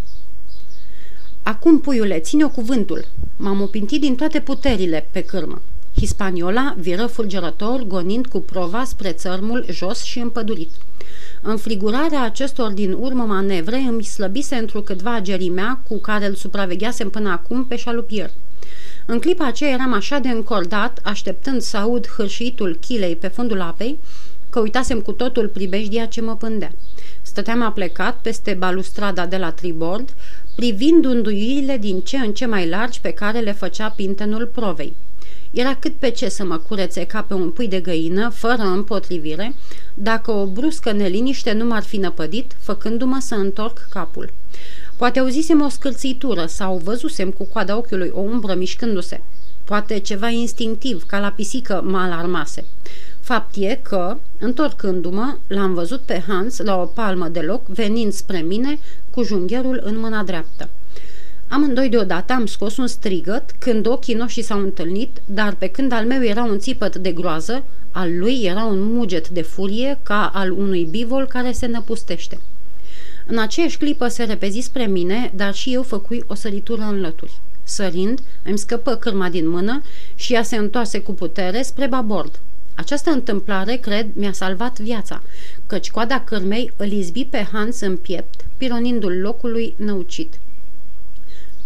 Acum, 1.42 1.80
puiule, 1.80 2.18
ține-o 2.18 2.48
cuvântul. 2.48 3.04
M-am 3.36 3.60
opintit 3.60 4.00
din 4.00 4.14
toate 4.14 4.40
puterile 4.40 5.08
pe 5.10 5.22
cârmă. 5.22 5.62
Hispaniola 5.96 6.74
viră 6.78 7.06
fulgerător, 7.06 7.82
gonind 7.82 8.26
cu 8.26 8.40
prova 8.40 8.84
spre 8.84 9.12
țărmul 9.12 9.66
jos 9.70 10.02
și 10.02 10.18
împădurit. 10.18 10.70
Înfrigurarea 11.48 12.22
acestor 12.22 12.70
din 12.70 12.92
urmă 12.92 13.22
manevre 13.22 13.76
îmi 13.76 14.04
slăbise 14.04 14.54
într-o 14.54 14.80
câtva 14.80 15.20
gerimea 15.20 15.80
cu 15.88 15.98
care 15.98 16.26
îl 16.26 16.34
supravegheasem 16.34 17.10
până 17.10 17.30
acum 17.30 17.64
pe 17.64 17.76
șalupier. 17.76 18.30
În 19.06 19.18
clipa 19.18 19.46
aceea 19.46 19.70
eram 19.70 19.92
așa 19.92 20.18
de 20.18 20.28
încordat, 20.28 21.00
așteptând 21.02 21.60
să 21.60 21.76
aud 21.76 22.06
hârșitul 22.16 22.78
chilei 22.80 23.16
pe 23.16 23.28
fundul 23.28 23.60
apei, 23.60 23.98
că 24.50 24.60
uitasem 24.60 25.00
cu 25.00 25.12
totul 25.12 25.48
pribejdia 25.48 26.06
ce 26.06 26.20
mă 26.20 26.36
pândea. 26.36 26.72
Stăteam 27.22 27.62
aplecat 27.62 28.18
peste 28.22 28.54
balustrada 28.54 29.26
de 29.26 29.36
la 29.36 29.50
tribord, 29.50 30.14
privind 30.56 31.04
unduirile 31.04 31.76
din 31.78 32.00
ce 32.00 32.16
în 32.16 32.32
ce 32.32 32.46
mai 32.46 32.68
largi 32.68 33.00
pe 33.00 33.10
care 33.10 33.38
le 33.38 33.52
făcea 33.52 33.88
pintenul 33.88 34.46
provei. 34.46 34.94
Era 35.56 35.74
cât 35.74 35.94
pe 35.94 36.10
ce 36.10 36.28
să 36.28 36.44
mă 36.44 36.56
curețe 36.56 37.04
ca 37.04 37.22
pe 37.22 37.34
un 37.34 37.50
pui 37.50 37.68
de 37.68 37.80
găină, 37.80 38.28
fără 38.28 38.62
împotrivire, 38.62 39.54
dacă 39.94 40.30
o 40.30 40.46
bruscă 40.46 40.92
neliniște 40.92 41.52
nu 41.52 41.64
m-ar 41.64 41.82
fi 41.82 41.96
năpădit, 41.96 42.56
făcându-mă 42.58 43.18
să 43.20 43.34
întorc 43.34 43.86
capul. 43.90 44.32
Poate 44.96 45.18
auzisem 45.18 45.62
o 45.62 45.68
scârțitură 45.68 46.46
sau 46.46 46.76
văzusem 46.76 47.30
cu 47.30 47.44
coada 47.44 47.76
ochiului 47.76 48.10
o 48.14 48.20
umbră 48.20 48.54
mișcându-se. 48.54 49.20
Poate 49.64 49.98
ceva 49.98 50.28
instinctiv, 50.28 51.06
ca 51.06 51.18
la 51.18 51.30
pisică, 51.30 51.82
mă 51.84 51.98
alarmase. 51.98 52.64
Fapt 53.20 53.54
e 53.58 53.80
că, 53.82 54.16
întorcându-mă, 54.38 55.36
l-am 55.46 55.74
văzut 55.74 56.00
pe 56.00 56.24
Hans 56.28 56.58
la 56.58 56.80
o 56.80 56.84
palmă 56.84 57.28
de 57.28 57.40
loc, 57.40 57.66
venind 57.66 58.12
spre 58.12 58.38
mine 58.38 58.78
cu 59.10 59.22
jungherul 59.22 59.80
în 59.84 59.98
mâna 59.98 60.22
dreaptă. 60.22 60.68
Amândoi 61.48 61.88
deodată 61.88 62.32
am 62.32 62.46
scos 62.46 62.76
un 62.76 62.86
strigăt 62.86 63.50
când 63.58 63.86
ochii 63.86 64.14
noștri 64.14 64.42
s-au 64.42 64.60
întâlnit, 64.60 65.20
dar 65.24 65.54
pe 65.54 65.66
când 65.66 65.92
al 65.92 66.06
meu 66.06 66.24
era 66.24 66.44
un 66.44 66.58
țipăt 66.58 66.96
de 66.96 67.12
groază, 67.12 67.64
al 67.90 68.18
lui 68.18 68.40
era 68.42 68.64
un 68.64 68.92
muget 68.92 69.28
de 69.28 69.42
furie 69.42 69.98
ca 70.02 70.30
al 70.34 70.50
unui 70.50 70.84
bivol 70.84 71.26
care 71.26 71.52
se 71.52 71.66
năpustește. 71.66 72.38
În 73.26 73.38
aceeași 73.38 73.76
clipă 73.76 74.08
se 74.08 74.24
repezi 74.24 74.60
spre 74.60 74.86
mine, 74.86 75.32
dar 75.34 75.54
și 75.54 75.72
eu 75.72 75.82
făcui 75.82 76.24
o 76.26 76.34
săritură 76.34 76.82
în 76.82 77.00
lături. 77.00 77.40
Sărind, 77.62 78.20
îmi 78.44 78.58
scăpă 78.58 78.94
cârma 78.94 79.28
din 79.28 79.48
mână 79.48 79.82
și 80.14 80.32
ea 80.32 80.42
se 80.42 80.56
întoarse 80.56 81.00
cu 81.00 81.12
putere 81.12 81.62
spre 81.62 81.86
babord. 81.86 82.40
Această 82.74 83.10
întâmplare, 83.10 83.76
cred, 83.76 84.06
mi-a 84.12 84.32
salvat 84.32 84.78
viața, 84.78 85.22
căci 85.66 85.90
coada 85.90 86.20
cârmei 86.20 86.72
îl 86.76 86.90
izbi 86.92 87.24
pe 87.24 87.48
Hans 87.52 87.80
în 87.80 87.96
piept, 87.96 88.44
pironindu-l 88.56 89.20
locului 89.20 89.74
năucit. 89.76 90.38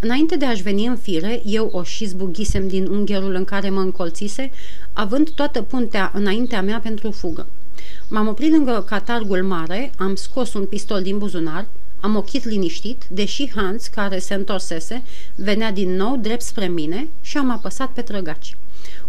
Înainte 0.03 0.37
de 0.37 0.45
a-și 0.45 0.63
veni 0.63 0.87
în 0.87 0.97
fire, 0.97 1.43
eu 1.45 1.71
o 1.73 1.83
și 1.83 2.05
zbughisem 2.05 2.69
din 2.69 2.87
ungherul 2.87 3.35
în 3.35 3.45
care 3.45 3.71
mă 3.71 3.81
încolțise, 3.81 4.51
având 4.93 5.31
toată 5.31 5.63
puntea 5.63 6.11
înaintea 6.15 6.63
mea 6.63 6.79
pentru 6.79 7.11
fugă. 7.11 7.47
M-am 8.09 8.29
oprit 8.29 8.51
lângă 8.51 8.85
catargul 8.89 9.43
mare, 9.43 9.93
am 9.97 10.15
scos 10.15 10.55
un 10.55 10.67
pistol 10.67 11.03
din 11.03 11.19
buzunar, 11.19 11.67
am 12.01 12.17
ochit 12.17 12.45
liniștit, 12.45 13.05
deși 13.09 13.51
Hans, 13.55 13.87
care 13.87 14.19
se 14.19 14.35
întorsese, 14.35 15.03
venea 15.35 15.73
din 15.73 15.97
nou 15.97 16.17
drept 16.17 16.43
spre 16.43 16.67
mine 16.67 17.09
și 17.21 17.37
am 17.37 17.51
apăsat 17.51 17.91
pe 17.91 18.03
trăgaci. 18.03 18.57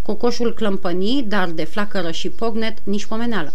Cocoșul 0.02 0.54
clămpănii, 0.54 1.24
dar 1.24 1.50
de 1.50 1.64
flacără 1.64 2.12
și 2.12 2.30
pognet, 2.30 2.78
nici 2.84 3.06
pomeneală. 3.06 3.54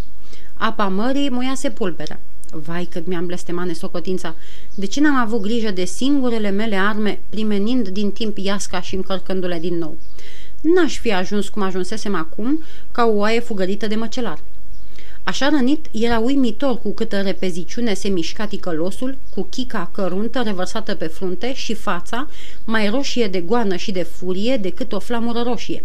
Apa 0.54 0.88
mării 0.88 1.30
muiase 1.30 1.70
pulberea. 1.70 2.20
Vai 2.64 2.84
cât 2.84 3.06
mi-am 3.06 3.26
blestemat 3.26 3.66
nesocotința! 3.66 4.34
De 4.74 4.86
ce 4.86 5.00
n-am 5.00 5.16
avut 5.16 5.40
grijă 5.40 5.70
de 5.70 5.84
singurele 5.84 6.50
mele 6.50 6.76
arme, 6.76 7.20
primenind 7.28 7.88
din 7.88 8.10
timp 8.10 8.38
iasca 8.38 8.80
și 8.80 8.94
încărcându-le 8.94 9.58
din 9.58 9.78
nou? 9.78 9.96
N-aș 10.60 10.98
fi 10.98 11.12
ajuns 11.12 11.48
cum 11.48 11.62
ajunsesem 11.62 12.14
acum, 12.14 12.62
ca 12.92 13.04
o 13.04 13.16
oaie 13.16 13.40
fugărită 13.40 13.86
de 13.86 13.94
măcelar. 13.94 14.38
Așa 15.24 15.48
rănit, 15.48 15.86
era 15.92 16.18
uimitor 16.18 16.78
cu 16.78 16.90
câtă 16.90 17.20
repeziciune 17.20 17.94
se 17.94 18.08
mișca 18.08 18.46
ticălosul, 18.46 19.18
cu 19.34 19.46
chica 19.50 19.90
căruntă 19.92 20.42
revărsată 20.44 20.94
pe 20.94 21.06
frunte 21.06 21.54
și 21.54 21.74
fața, 21.74 22.28
mai 22.64 22.88
roșie 22.88 23.26
de 23.26 23.40
goană 23.40 23.76
și 23.76 23.92
de 23.92 24.02
furie 24.02 24.56
decât 24.56 24.92
o 24.92 24.98
flamură 24.98 25.42
roșie. 25.42 25.84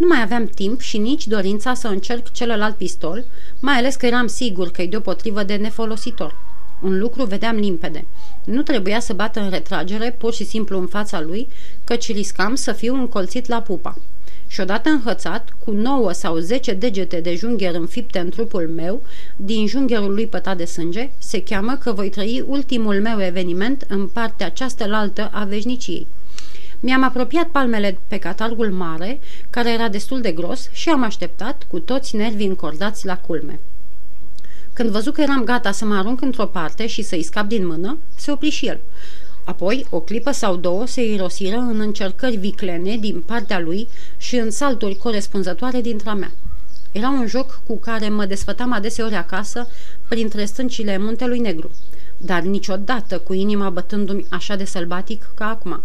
Nu 0.00 0.06
mai 0.06 0.22
aveam 0.22 0.46
timp 0.46 0.80
și 0.80 0.98
nici 0.98 1.26
dorința 1.26 1.74
să 1.74 1.88
încerc 1.88 2.32
celălalt 2.32 2.76
pistol, 2.76 3.24
mai 3.58 3.74
ales 3.74 3.96
că 3.96 4.06
eram 4.06 4.26
sigur 4.26 4.70
că 4.70 4.82
e 4.82 4.86
deopotrivă 4.86 5.42
de 5.42 5.54
nefolositor. 5.54 6.36
Un 6.82 6.98
lucru 6.98 7.24
vedeam 7.24 7.56
limpede. 7.56 8.04
Nu 8.44 8.62
trebuia 8.62 9.00
să 9.00 9.12
bată 9.12 9.40
în 9.40 9.50
retragere 9.50 10.16
pur 10.18 10.34
și 10.34 10.44
simplu 10.44 10.78
în 10.78 10.86
fața 10.86 11.20
lui, 11.20 11.48
căci 11.84 12.12
riscam 12.12 12.54
să 12.54 12.72
fiu 12.72 12.94
încolțit 12.94 13.48
la 13.48 13.60
pupa. 13.62 13.98
Și 14.46 14.60
odată 14.60 14.88
înhățat, 14.88 15.48
cu 15.64 15.70
nouă 15.70 16.12
sau 16.12 16.36
zece 16.36 16.72
degete 16.72 17.20
de 17.20 17.34
jungher 17.34 17.74
înfipte 17.74 18.18
în 18.18 18.28
trupul 18.28 18.68
meu, 18.74 19.02
din 19.36 19.66
jungherul 19.66 20.14
lui 20.14 20.26
pătat 20.26 20.56
de 20.56 20.64
sânge, 20.64 21.10
se 21.18 21.42
cheamă 21.42 21.76
că 21.76 21.92
voi 21.92 22.08
trăi 22.08 22.44
ultimul 22.46 23.00
meu 23.00 23.22
eveniment 23.22 23.84
în 23.88 24.06
partea 24.06 24.46
această 24.46 24.86
laltă 24.86 25.30
a 25.32 25.44
veșniciei. 25.44 26.06
Mi-am 26.80 27.02
apropiat 27.02 27.48
palmele 27.48 27.98
pe 28.08 28.18
catargul 28.18 28.70
mare, 28.70 29.20
care 29.50 29.72
era 29.72 29.88
destul 29.88 30.20
de 30.20 30.32
gros, 30.32 30.68
și 30.72 30.88
am 30.88 31.02
așteptat, 31.02 31.66
cu 31.68 31.78
toți 31.78 32.16
nervii 32.16 32.46
încordați 32.46 33.06
la 33.06 33.18
culme. 33.18 33.60
Când 34.72 34.90
văzut 34.90 35.14
că 35.14 35.20
eram 35.20 35.44
gata 35.44 35.72
să 35.72 35.84
mă 35.84 35.94
arunc 35.94 36.20
într-o 36.20 36.46
parte 36.46 36.86
și 36.86 37.02
să-i 37.02 37.22
scap 37.22 37.46
din 37.46 37.66
mână, 37.66 37.98
se 38.16 38.30
opri 38.30 38.50
și 38.50 38.66
el. 38.66 38.80
Apoi, 39.44 39.86
o 39.90 40.00
clipă 40.00 40.30
sau 40.30 40.56
două 40.56 40.86
se 40.86 41.04
irosiră 41.04 41.56
în 41.56 41.80
încercări 41.80 42.36
viclene 42.36 42.96
din 42.96 43.20
partea 43.26 43.60
lui 43.60 43.88
și 44.16 44.36
în 44.36 44.50
salturi 44.50 44.96
corespunzătoare 44.96 45.80
dintre 45.80 46.12
mea. 46.12 46.32
Era 46.92 47.08
un 47.08 47.26
joc 47.26 47.60
cu 47.66 47.78
care 47.78 48.08
mă 48.08 48.24
desfătam 48.24 48.72
adeseori 48.72 49.14
acasă 49.14 49.68
printre 50.08 50.44
stâncile 50.44 50.98
muntelui 50.98 51.38
negru, 51.38 51.70
dar 52.16 52.42
niciodată 52.42 53.18
cu 53.18 53.32
inima 53.32 53.70
bătându-mi 53.70 54.26
așa 54.28 54.56
de 54.56 54.64
sălbatic 54.64 55.30
ca 55.34 55.48
acum. 55.48 55.82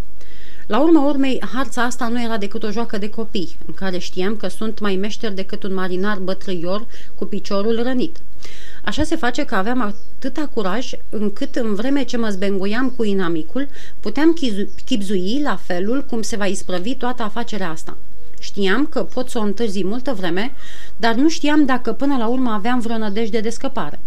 La 0.68 0.80
urma 0.82 1.06
urmei, 1.06 1.44
harța 1.54 1.84
asta 1.84 2.08
nu 2.08 2.22
era 2.22 2.38
decât 2.38 2.64
o 2.64 2.72
joacă 2.72 2.98
de 2.98 3.10
copii, 3.10 3.58
în 3.66 3.74
care 3.74 3.98
știam 3.98 4.36
că 4.36 4.48
sunt 4.48 4.80
mai 4.80 4.96
meșter 4.96 5.34
decât 5.34 5.64
un 5.64 5.74
marinar 5.74 6.18
bătrâior 6.18 6.86
cu 7.16 7.26
piciorul 7.26 7.84
rănit. 7.84 8.18
Așa 8.84 9.04
se 9.04 9.16
face 9.16 9.46
că 9.46 9.56
aveam 9.56 9.82
atâta 9.82 10.50
curaj 10.54 10.92
încât 11.10 11.56
în 11.56 11.76
vreme 11.76 12.04
ce 12.04 12.18
mă 12.18 12.30
zbenguiam 12.30 12.90
cu 12.90 13.04
inamicul, 13.04 13.68
puteam 14.00 14.38
chipzui 14.86 15.40
la 15.44 15.56
felul 15.56 16.04
cum 16.04 16.22
se 16.22 16.36
va 16.36 16.46
isprăvi 16.46 16.96
toată 16.96 17.24
afacerea 17.24 17.70
asta. 17.70 17.98
Știam 18.40 18.86
că 18.86 19.04
pot 19.04 19.30
să 19.30 19.38
o 19.38 19.42
întârzi 19.42 19.84
multă 19.84 20.14
vreme, 20.14 20.52
dar 20.98 21.14
nu 21.16 21.30
știam 21.30 21.66
dacă 21.66 21.94
până 21.94 22.18
la 22.18 22.28
urmă 22.28 22.52
aveam 22.52 22.80
vreo 22.80 22.98
nădejde 22.98 23.40
de 23.40 23.50
scăpare. 23.50 24.00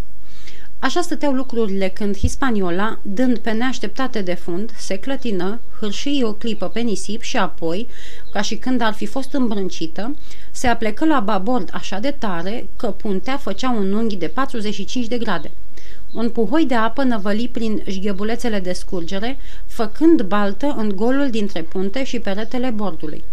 Așa 0.80 1.00
stăteau 1.00 1.32
lucrurile 1.32 1.88
când 1.88 2.16
Hispaniola, 2.16 2.98
dând 3.02 3.38
pe 3.38 3.50
neașteptate 3.50 4.22
de 4.22 4.34
fund, 4.34 4.70
se 4.76 4.96
clătină, 4.96 5.60
hârșii 5.80 6.22
o 6.22 6.32
clipă 6.32 6.68
pe 6.68 6.80
nisip 6.80 7.22
și 7.22 7.36
apoi, 7.36 7.88
ca 8.32 8.40
și 8.40 8.56
când 8.56 8.80
ar 8.80 8.92
fi 8.92 9.06
fost 9.06 9.32
îmbrâncită, 9.32 10.16
se 10.50 10.66
aplecă 10.66 11.04
la 11.04 11.20
babord 11.20 11.70
așa 11.72 11.98
de 11.98 12.10
tare 12.10 12.68
că 12.76 12.86
puntea 12.86 13.36
făcea 13.36 13.70
un 13.70 13.92
unghi 13.92 14.16
de 14.16 14.26
45 14.26 15.06
de 15.06 15.18
grade. 15.18 15.50
Un 16.12 16.30
puhoi 16.30 16.64
de 16.64 16.74
apă 16.74 17.02
năvăli 17.02 17.48
prin 17.48 17.82
șghebulețele 17.86 18.60
de 18.60 18.72
scurgere, 18.72 19.38
făcând 19.66 20.22
baltă 20.22 20.74
în 20.76 20.92
golul 20.96 21.30
dintre 21.30 21.62
punte 21.62 22.04
și 22.04 22.18
peretele 22.18 22.70
bordului. 22.70 23.24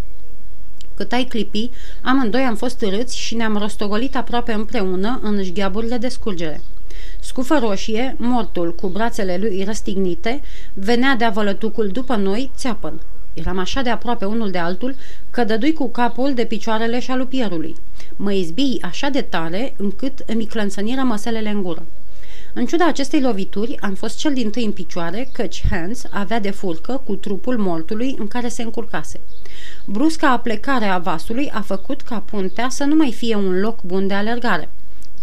Cât 0.95 1.11
ai 1.11 1.23
clipi, 1.23 1.69
amândoi 2.01 2.41
am 2.41 2.55
fost 2.55 2.77
târâți 2.77 3.17
și 3.17 3.35
ne-am 3.35 3.57
rostogolit 3.57 4.15
aproape 4.15 4.53
împreună 4.53 5.19
în 5.23 5.43
șgheaburile 5.43 5.97
de 5.97 6.07
scurgere. 6.07 6.61
Scufă 7.25 7.57
roșie, 7.59 8.15
mortul 8.19 8.75
cu 8.75 8.87
brațele 8.87 9.37
lui 9.37 9.63
răstignite, 9.63 10.41
venea 10.73 11.15
de-a 11.15 11.29
vălătucul 11.29 11.87
după 11.87 12.15
noi, 12.15 12.51
țeapăn. 12.55 12.99
Eram 13.33 13.59
așa 13.59 13.81
de 13.81 13.89
aproape 13.89 14.25
unul 14.25 14.51
de 14.51 14.57
altul 14.57 14.95
că 15.31 15.43
dădui 15.43 15.73
cu 15.73 15.89
capul 15.89 16.33
de 16.33 16.45
picioarele 16.45 16.99
șalupierului. 16.99 17.75
Mă 18.15 18.31
izbii 18.31 18.81
așa 18.81 19.09
de 19.09 19.21
tare 19.21 19.73
încât 19.77 20.23
îmi 20.25 20.45
clănțăniră 20.45 21.01
măselele 21.01 21.49
în 21.49 21.61
gură. 21.61 21.85
În 22.53 22.65
ciuda 22.65 22.87
acestei 22.87 23.21
lovituri, 23.21 23.77
am 23.79 23.93
fost 23.93 24.17
cel 24.17 24.33
din 24.33 24.49
tâi 24.49 24.65
în 24.65 24.71
picioare, 24.71 25.29
căci 25.31 25.63
Hans 25.69 26.03
avea 26.09 26.39
de 26.39 26.51
furcă 26.51 27.01
cu 27.05 27.15
trupul 27.15 27.57
mortului 27.57 28.15
în 28.19 28.27
care 28.27 28.47
se 28.47 28.61
încurcase. 28.61 29.19
Brusca 29.85 30.31
aplecare 30.31 30.85
a 30.85 30.97
vasului 30.97 31.51
a 31.53 31.61
făcut 31.61 32.01
ca 32.01 32.19
puntea 32.19 32.69
să 32.69 32.83
nu 32.83 32.95
mai 32.95 33.11
fie 33.11 33.35
un 33.35 33.59
loc 33.59 33.83
bun 33.83 34.07
de 34.07 34.13
alergare. 34.13 34.69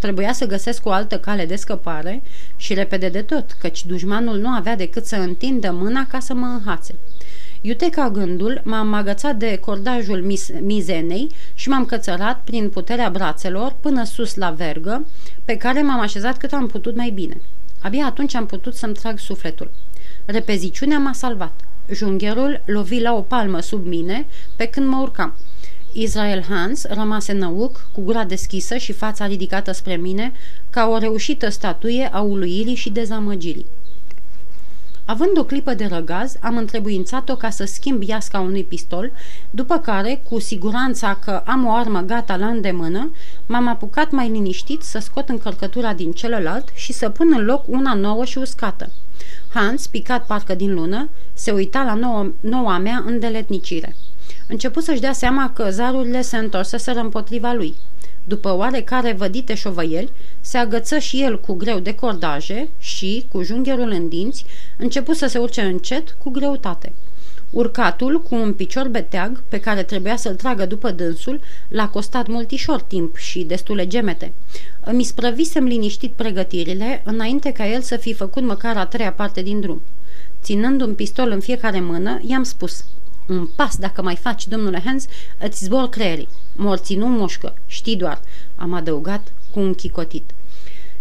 Trebuia 0.03 0.33
să 0.33 0.47
găsesc 0.47 0.87
o 0.87 0.91
altă 0.91 1.19
cale 1.19 1.47
de 1.47 1.57
scăpare 1.57 2.23
și 2.57 2.75
repede 2.75 3.09
de 3.09 3.23
tot, 3.23 3.53
căci 3.53 3.87
dușmanul 3.87 4.39
nu 4.39 4.49
avea 4.49 4.77
decât 4.77 5.07
să 5.07 5.17
întindă 5.17 5.71
mâna 5.73 6.07
ca 6.07 6.19
să 6.19 6.35
mă 6.35 6.47
înhațe. 6.47 6.95
Iute 7.61 7.89
ca 7.89 8.11
gândul, 8.11 8.61
m-am 8.65 8.93
agățat 8.93 9.37
de 9.37 9.57
cordajul 9.57 10.23
mis- 10.23 10.51
mizenei 10.61 11.29
și 11.55 11.69
m-am 11.69 11.85
cățărat 11.85 12.41
prin 12.45 12.69
puterea 12.69 13.11
brațelor 13.11 13.75
până 13.81 14.05
sus 14.05 14.35
la 14.35 14.51
vergă, 14.51 15.07
pe 15.45 15.57
care 15.57 15.83
m-am 15.83 16.01
așezat 16.01 16.37
cât 16.37 16.53
am 16.53 16.67
putut 16.67 16.97
mai 16.97 17.11
bine. 17.11 17.41
Abia 17.81 18.07
atunci 18.07 18.35
am 18.35 18.47
putut 18.47 18.75
să-mi 18.75 18.95
trag 18.95 19.19
sufletul. 19.19 19.71
Repeziciunea 20.25 20.99
m-a 20.99 21.13
salvat. 21.13 21.61
Jungherul 21.93 22.63
lovi 22.65 23.01
la 23.01 23.15
o 23.15 23.21
palmă 23.21 23.61
sub 23.61 23.87
mine 23.87 24.27
pe 24.57 24.65
când 24.65 24.87
mă 24.87 25.01
urcam. 25.01 25.35
Israel 25.93 26.45
Hans 26.49 26.85
rămase 26.85 27.33
năuc, 27.33 27.89
cu 27.93 28.01
gura 28.01 28.25
deschisă 28.25 28.77
și 28.77 28.93
fața 28.93 29.27
ridicată 29.27 29.73
spre 29.73 29.97
mine, 29.97 30.33
ca 30.71 30.89
o 30.89 30.99
reușită 30.99 31.49
statuie 31.49 32.11
a 32.13 32.21
uluirii 32.21 32.75
și 32.75 32.91
dezamăgirii. 32.91 33.67
Având 35.05 35.39
o 35.39 35.45
clipă 35.45 35.75
de 35.75 35.87
răgaz, 35.87 36.37
am 36.41 36.57
întrebuințat-o 36.57 37.37
ca 37.37 37.51
să 37.51 37.65
schimb 37.65 38.03
iasca 38.03 38.41
unui 38.41 38.65
pistol, 38.65 39.13
după 39.51 39.79
care, 39.79 40.23
cu 40.29 40.39
siguranța 40.41 41.15
că 41.15 41.43
am 41.47 41.67
o 41.67 41.73
armă 41.73 42.01
gata 42.01 42.37
la 42.37 42.47
îndemână, 42.47 43.11
m-am 43.47 43.69
apucat 43.69 44.11
mai 44.11 44.31
liniștit 44.31 44.83
să 44.83 44.99
scot 44.99 45.29
încărcătura 45.29 45.93
din 45.93 46.13
celălalt 46.13 46.69
și 46.75 46.93
să 46.93 47.09
pun 47.09 47.35
în 47.37 47.45
loc 47.45 47.65
una 47.69 47.95
nouă 47.95 48.25
și 48.25 48.39
uscată. 48.39 48.91
Hans, 49.49 49.87
picat 49.87 50.27
parcă 50.27 50.55
din 50.55 50.75
lună, 50.75 51.09
se 51.33 51.51
uita 51.51 51.83
la 51.83 51.95
noua, 51.95 52.33
noua 52.41 52.79
mea 52.79 53.03
îndeletnicire. 53.07 53.97
Început 54.53 54.83
să-și 54.83 55.01
dea 55.01 55.13
seama 55.13 55.53
că 55.53 55.71
zarurile 55.71 56.23
se 56.23 56.37
întorseseră 56.37 57.01
împotriva 57.01 57.53
lui. 57.53 57.75
După 58.25 58.57
oarecare 58.57 59.13
vădite 59.13 59.55
șovăieli, 59.55 60.11
se 60.41 60.59
agăță 60.59 60.99
și 60.99 61.23
el 61.23 61.41
cu 61.41 61.53
greu 61.53 61.79
de 61.79 61.95
cordaje 61.95 62.69
și, 62.79 63.27
cu 63.33 63.43
jungherul 63.43 63.91
în 63.91 64.09
dinți, 64.09 64.45
început 64.79 65.17
să 65.17 65.27
se 65.27 65.39
urce 65.39 65.61
încet, 65.61 66.17
cu 66.19 66.31
greutate. 66.31 66.93
Urcatul, 67.51 68.23
cu 68.23 68.35
un 68.35 68.55
picior 68.55 68.89
beteag, 68.89 69.43
pe 69.49 69.61
care 69.61 69.83
trebuia 69.83 70.17
să-l 70.17 70.35
tragă 70.35 70.67
după 70.67 70.91
dânsul, 70.91 71.41
l-a 71.69 71.89
costat 71.89 72.27
multișor 72.27 72.83
timp 72.83 73.17
și 73.17 73.43
destule 73.43 73.87
gemete. 73.87 74.33
Îmi 74.81 75.03
sprăvisem 75.03 75.65
liniștit 75.65 76.13
pregătirile, 76.13 77.03
înainte 77.05 77.53
ca 77.53 77.67
el 77.69 77.81
să 77.81 77.97
fi 77.97 78.15
făcut 78.15 78.43
măcar 78.43 78.77
a 78.77 78.87
treia 78.87 79.13
parte 79.13 79.43
din 79.43 79.61
drum. 79.61 79.83
Ținând 80.43 80.81
un 80.81 80.95
pistol 80.95 81.31
în 81.31 81.41
fiecare 81.41 81.81
mână, 81.81 82.21
i-am 82.27 82.43
spus 82.43 82.85
Un 83.33 83.49
pas 83.57 83.77
dacă 83.77 84.03
mai 84.03 84.17
faci, 84.17 84.49
domnule 84.49 84.83
Hans, 84.85 85.07
îți 85.39 85.65
zbor 85.65 85.89
creierii. 85.89 86.29
Morții 86.57 86.97
nu 86.97 87.07
mușcă, 87.07 87.55
știi 87.67 87.97
doar, 87.97 88.21
am 88.57 88.73
adăugat 88.73 89.33
cu 89.53 89.61
un 89.61 89.75
chicotit. 89.75 90.31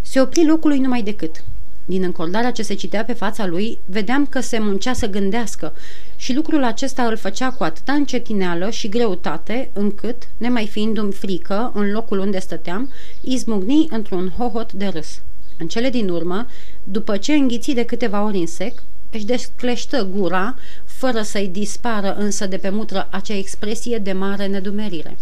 Se 0.02 0.22
opri 0.22 0.46
locului 0.46 0.80
numai 0.80 1.02
decât. 1.02 1.44
Din 1.86 2.04
încordarea 2.04 2.52
ce 2.52 2.62
se 2.62 2.74
citea 2.74 3.04
pe 3.04 3.14
fața 3.14 3.46
lui, 3.46 3.78
vedeam 3.86 4.26
că 4.26 4.40
se 4.40 4.60
muncea 4.60 4.94
să 4.94 5.08
gândească 5.08 5.74
și 6.16 6.34
lucrul 6.34 6.64
acesta 6.64 7.04
îl 7.04 7.18
făcea 7.18 7.52
cu 7.52 7.64
atâta 7.64 7.94
încetineală 7.94 8.70
și 8.70 8.90
greutate, 8.90 9.70
încât, 9.74 10.28
nemai 10.38 10.68
fiindu-mi 10.68 11.14
frică 11.14 11.72
în 11.74 11.92
locul 11.92 12.20
unde 12.20 12.40
stăteam, 12.40 12.92
izmucni 13.22 13.88
într-un 13.90 14.30
hohot 14.38 14.74
de 14.74 14.88
râs. 14.88 15.22
În 15.58 15.68
cele 15.68 15.90
din 15.90 16.10
urmă, 16.10 16.48
după 16.84 17.18
ce 17.18 17.34
înghiți 17.34 17.72
de 17.72 17.84
câteva 17.84 18.24
ori 18.24 18.38
în 18.38 18.48
sec, 18.48 18.84
își 19.12 19.26
descleștă 19.26 20.04
gura, 20.04 20.56
fără 21.02 21.22
să-i 21.22 21.48
dispară 21.48 22.16
însă 22.16 22.46
de 22.46 22.58
pe 22.58 22.70
mutră 22.70 23.08
acea 23.12 23.36
expresie 23.36 23.98
de 23.98 24.12
mare 24.12 24.48
nedumerire. 24.48 25.18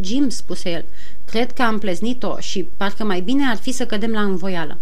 Jim, 0.00 0.28
spuse 0.28 0.70
el, 0.70 0.84
cred 1.24 1.52
că 1.52 1.62
am 1.62 1.78
pleznit-o 1.78 2.38
și 2.38 2.68
parcă 2.76 3.04
mai 3.04 3.20
bine 3.20 3.48
ar 3.50 3.56
fi 3.56 3.72
să 3.72 3.86
cădem 3.86 4.10
la 4.10 4.22
învoială. 4.22 4.78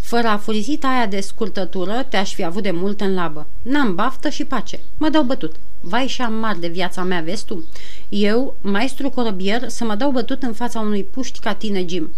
Fără 0.00 0.26
afurizita 0.26 0.88
aia 0.88 1.06
de 1.06 1.20
scurtătură, 1.20 2.06
te-aș 2.08 2.34
fi 2.34 2.44
avut 2.44 2.62
de 2.62 2.70
mult 2.70 3.00
în 3.00 3.14
labă. 3.14 3.46
N-am 3.62 3.94
baftă 3.94 4.28
și 4.28 4.44
pace. 4.44 4.78
Mă 4.96 5.08
dau 5.08 5.22
bătut. 5.22 5.54
Vai 5.80 6.06
și 6.06 6.22
am 6.22 6.34
mari 6.34 6.60
de 6.60 6.68
viața 6.68 7.02
mea, 7.02 7.20
vezi 7.20 7.44
tu? 7.44 7.64
Eu, 8.08 8.56
maestru 8.60 9.10
corăbier, 9.10 9.68
să 9.68 9.84
mă 9.84 9.94
dau 9.94 10.10
bătut 10.10 10.42
în 10.42 10.52
fața 10.52 10.80
unui 10.80 11.04
puști 11.04 11.38
ca 11.38 11.54
tine, 11.54 11.84
Jim. 11.88 12.10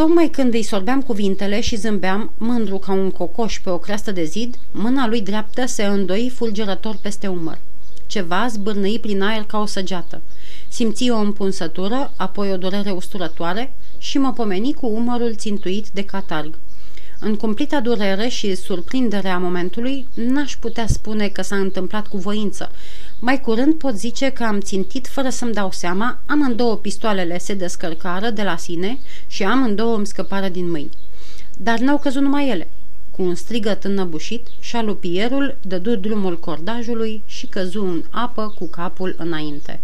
Tocmai 0.00 0.28
când 0.28 0.54
îi 0.54 0.62
sorbeam 0.62 1.02
cuvintele 1.02 1.60
și 1.60 1.76
zâmbeam, 1.76 2.32
mândru 2.38 2.78
ca 2.78 2.92
un 2.92 3.10
cocoș 3.10 3.58
pe 3.58 3.70
o 3.70 3.78
creastă 3.78 4.12
de 4.12 4.24
zid, 4.24 4.58
mâna 4.72 5.06
lui 5.06 5.20
dreaptă 5.20 5.66
se 5.66 5.84
îndoi 5.84 6.32
fulgerător 6.34 6.96
peste 7.02 7.26
umăr. 7.26 7.58
Ceva 8.06 8.46
zbârnăi 8.48 8.98
prin 8.98 9.22
aer 9.22 9.42
ca 9.42 9.58
o 9.58 9.66
săgeată. 9.66 10.20
Simți 10.68 11.10
o 11.10 11.16
împunsătură, 11.16 12.12
apoi 12.16 12.52
o 12.52 12.56
durere 12.56 12.90
usturătoare 12.90 13.72
și 13.98 14.18
mă 14.18 14.32
pomeni 14.32 14.72
cu 14.72 14.86
umărul 14.86 15.34
țintuit 15.34 15.88
de 15.88 16.04
catarg. 16.04 16.58
În 17.18 17.36
cumplita 17.36 17.80
durere 17.80 18.28
și 18.28 18.54
surprinderea 18.54 19.38
momentului, 19.38 20.06
n-aș 20.14 20.56
putea 20.56 20.86
spune 20.86 21.28
că 21.28 21.42
s-a 21.42 21.56
întâmplat 21.56 22.06
cu 22.06 22.16
voință. 22.16 22.70
Mai 23.22 23.40
curând 23.40 23.74
pot 23.74 23.94
zice 23.94 24.30
că 24.30 24.44
am 24.44 24.60
țintit 24.60 25.06
fără 25.06 25.28
să-mi 25.28 25.52
dau 25.52 25.70
seama, 25.70 26.18
amândouă 26.26 26.76
pistoalele 26.76 27.38
se 27.38 27.54
descărcară 27.54 28.30
de 28.30 28.42
la 28.42 28.56
sine 28.56 28.98
și 29.26 29.44
amândouă 29.44 29.96
îmi 29.96 30.06
scăpară 30.06 30.48
din 30.48 30.70
mâini. 30.70 30.90
Dar 31.56 31.78
n-au 31.78 31.98
căzut 31.98 32.22
numai 32.22 32.48
ele. 32.48 32.70
Cu 33.10 33.22
un 33.22 33.34
strigăt 33.34 33.84
înnăbușit, 33.84 34.46
șalupierul 34.60 35.56
dădu 35.62 35.94
drumul 35.96 36.38
cordajului 36.38 37.22
și 37.26 37.46
căzu 37.46 37.84
în 37.84 38.02
apă 38.10 38.54
cu 38.58 38.66
capul 38.66 39.14
înainte. 39.18 39.80